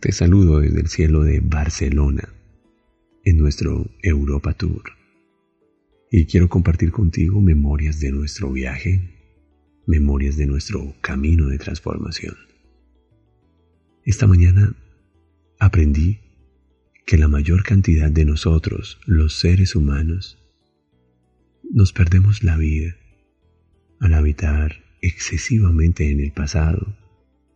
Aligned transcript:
Te 0.00 0.12
saludo 0.12 0.60
desde 0.60 0.80
el 0.80 0.88
cielo 0.88 1.24
de 1.24 1.40
Barcelona, 1.40 2.26
en 3.22 3.36
nuestro 3.36 3.90
Europa 4.02 4.54
Tour. 4.54 4.82
Y 6.10 6.24
quiero 6.24 6.48
compartir 6.48 6.90
contigo 6.90 7.42
memorias 7.42 8.00
de 8.00 8.10
nuestro 8.10 8.50
viaje, 8.50 9.10
memorias 9.86 10.38
de 10.38 10.46
nuestro 10.46 10.94
camino 11.02 11.48
de 11.48 11.58
transformación. 11.58 12.34
Esta 14.02 14.26
mañana 14.26 14.74
aprendí 15.58 16.20
que 17.04 17.18
la 17.18 17.28
mayor 17.28 17.62
cantidad 17.62 18.10
de 18.10 18.24
nosotros, 18.24 18.98
los 19.04 19.38
seres 19.38 19.76
humanos, 19.76 20.38
nos 21.70 21.92
perdemos 21.92 22.42
la 22.42 22.56
vida 22.56 22.96
al 24.00 24.14
habitar 24.14 24.82
excesivamente 25.02 26.10
en 26.10 26.20
el 26.20 26.32
pasado 26.32 26.96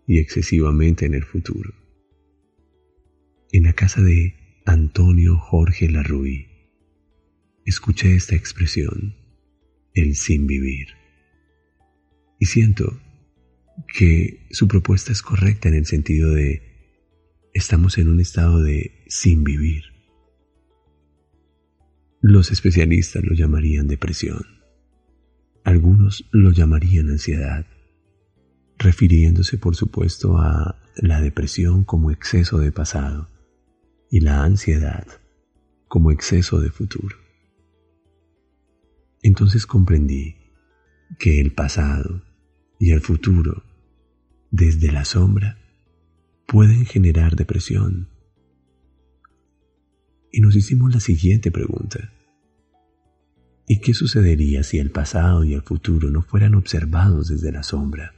y 0.06 0.18
excesivamente 0.18 1.06
en 1.06 1.14
el 1.14 1.24
futuro. 1.24 1.83
Casa 3.84 4.00
de 4.00 4.62
Antonio 4.64 5.36
Jorge 5.36 5.90
Larruy, 5.90 6.46
escuché 7.66 8.16
esta 8.16 8.34
expresión, 8.34 9.14
el 9.92 10.14
sin 10.14 10.46
vivir. 10.46 10.86
Y 12.40 12.46
siento 12.46 12.98
que 13.94 14.46
su 14.52 14.68
propuesta 14.68 15.12
es 15.12 15.20
correcta 15.20 15.68
en 15.68 15.74
el 15.74 15.84
sentido 15.84 16.30
de 16.30 16.62
estamos 17.52 17.98
en 17.98 18.08
un 18.08 18.20
estado 18.20 18.62
de 18.62 19.04
sin 19.06 19.44
vivir. 19.44 19.82
Los 22.22 22.52
especialistas 22.52 23.22
lo 23.22 23.34
llamarían 23.34 23.86
depresión. 23.86 24.46
Algunos 25.62 26.26
lo 26.32 26.52
llamarían 26.52 27.10
ansiedad, 27.10 27.66
refiriéndose 28.78 29.58
por 29.58 29.76
supuesto 29.76 30.38
a 30.38 30.80
la 30.96 31.20
depresión 31.20 31.84
como 31.84 32.10
exceso 32.10 32.56
de 32.56 32.72
pasado 32.72 33.33
y 34.14 34.20
la 34.20 34.44
ansiedad 34.44 35.08
como 35.88 36.12
exceso 36.12 36.60
de 36.60 36.70
futuro. 36.70 37.16
Entonces 39.24 39.66
comprendí 39.66 40.36
que 41.18 41.40
el 41.40 41.52
pasado 41.52 42.22
y 42.78 42.92
el 42.92 43.00
futuro, 43.00 43.64
desde 44.52 44.92
la 44.92 45.04
sombra, 45.04 45.58
pueden 46.46 46.86
generar 46.86 47.34
depresión. 47.34 48.08
Y 50.30 50.42
nos 50.42 50.54
hicimos 50.54 50.94
la 50.94 51.00
siguiente 51.00 51.50
pregunta. 51.50 52.12
¿Y 53.66 53.80
qué 53.80 53.94
sucedería 53.94 54.62
si 54.62 54.78
el 54.78 54.92
pasado 54.92 55.42
y 55.42 55.54
el 55.54 55.62
futuro 55.62 56.10
no 56.10 56.22
fueran 56.22 56.54
observados 56.54 57.30
desde 57.30 57.50
la 57.50 57.64
sombra? 57.64 58.14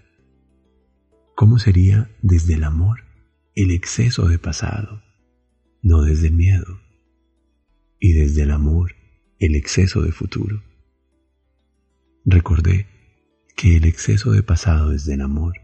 ¿Cómo 1.35 1.59
sería 1.59 2.15
desde 2.21 2.53
el 2.53 2.65
amor 2.65 2.99
el 3.55 3.71
exceso 3.71 4.29
de 4.29 4.39
pasado? 4.39 5.06
No 5.87 6.03
desde 6.03 6.27
el 6.27 6.35
miedo, 6.35 6.81
y 8.01 8.13
desde 8.13 8.43
el 8.43 8.51
amor 8.51 8.97
el 9.39 9.55
exceso 9.55 10.03
de 10.03 10.11
futuro. 10.11 10.65
Recordé 12.25 12.87
que 13.57 13.77
el 13.77 13.85
exceso 13.85 14.33
de 14.33 14.43
pasado 14.43 14.91
desde 14.91 15.15
el 15.15 15.21
amor 15.21 15.55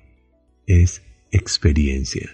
es 0.66 1.02
experiencia. 1.32 2.30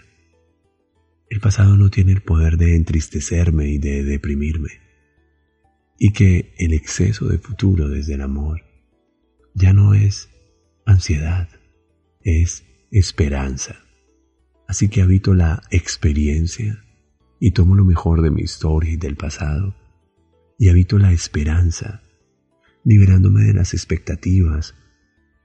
El 1.31 1.41
pasado 1.41 1.79
no 1.79 1.89
tiene 1.89 2.13
el 2.13 2.21
poder 2.21 2.59
de 2.59 2.77
entristecerme 2.77 3.71
y 3.71 3.79
de 3.79 4.05
deprimirme, 4.05 4.83
y 5.99 6.13
que 6.13 6.53
el 6.59 6.75
exceso 6.75 7.27
de 7.27 7.39
futuro 7.39 7.89
desde 7.89 8.15
el 8.15 8.21
amor 8.21 8.67
ya 9.55 9.73
no 9.73 9.95
es 9.95 10.29
ansiedad, 10.85 11.49
es 12.21 12.65
esperanza. 12.91 13.77
Así 14.67 14.91
que 14.91 15.01
habito 15.01 15.33
la 15.33 15.63
experiencia 15.71 16.85
y 17.41 17.53
tomo 17.53 17.75
lo 17.75 17.85
mejor 17.85 18.23
de 18.23 18.31
mi 18.31 18.43
historia 18.43 18.93
y 18.93 18.97
del 18.97 19.17
pasado 19.17 19.75
y 20.59 20.69
habito 20.69 20.99
la 20.99 21.13
esperanza, 21.13 22.03
liberándome 22.85 23.45
de 23.45 23.55
las 23.55 23.75
expectativas, 23.75 24.75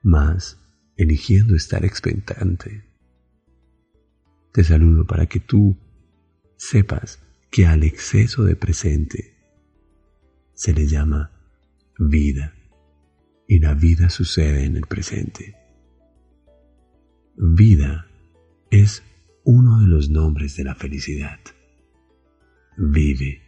más 0.01 0.59
eligiendo 0.97 1.55
estar 1.55 1.85
expectante. 1.85 2.83
Te 4.51 4.63
saludo 4.63 5.05
para 5.05 5.27
que 5.27 5.39
tú 5.39 5.77
sepas 6.57 7.19
que 7.51 7.67
al 7.67 7.83
exceso 7.83 8.43
de 8.43 8.55
presente 8.55 9.35
se 10.55 10.73
le 10.73 10.87
llama 10.87 11.31
vida 11.99 12.55
y 13.47 13.59
la 13.59 13.75
vida 13.75 14.09
sucede 14.09 14.65
en 14.65 14.77
el 14.77 14.87
presente. 14.87 15.55
Vida 17.35 18.07
es 18.71 19.03
uno 19.43 19.81
de 19.81 19.87
los 19.87 20.09
nombres 20.09 20.55
de 20.55 20.63
la 20.63 20.75
felicidad. 20.75 21.39
Vive. 22.77 23.41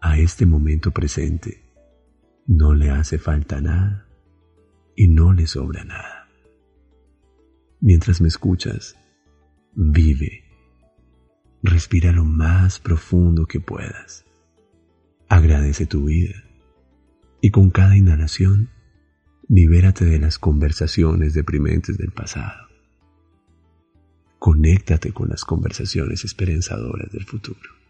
A 0.00 0.18
este 0.18 0.46
momento 0.46 0.90
presente 0.90 1.62
no 2.46 2.74
le 2.74 2.90
hace 2.90 3.18
falta 3.18 3.60
nada 3.60 4.08
y 4.96 5.08
no 5.08 5.32
le 5.32 5.46
sobra 5.46 5.84
nada. 5.84 6.28
Mientras 7.80 8.20
me 8.20 8.28
escuchas, 8.28 8.96
vive. 9.74 10.44
Respira 11.62 12.10
lo 12.12 12.24
más 12.24 12.80
profundo 12.80 13.46
que 13.46 13.60
puedas. 13.60 14.24
Agradece 15.28 15.86
tu 15.86 16.06
vida 16.06 16.34
y 17.40 17.50
con 17.50 17.70
cada 17.70 17.96
inhalación, 17.96 18.70
libérate 19.48 20.04
de 20.04 20.18
las 20.18 20.38
conversaciones 20.38 21.34
deprimentes 21.34 21.98
del 21.98 22.10
pasado. 22.10 22.68
Conéctate 24.40 25.12
con 25.12 25.28
las 25.28 25.44
conversaciones 25.44 26.24
esperanzadoras 26.24 27.12
del 27.12 27.24
futuro. 27.24 27.81